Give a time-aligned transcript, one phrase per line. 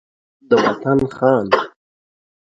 [0.49, 1.47] د وطن خان